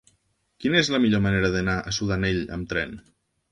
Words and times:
Quina 0.63 0.79
és 0.79 0.89
la 0.95 1.01
millor 1.03 1.21
manera 1.27 1.53
d'anar 1.57 1.77
a 1.77 1.95
Sudanell 2.01 2.43
amb 2.59 2.73
tren? 2.75 3.01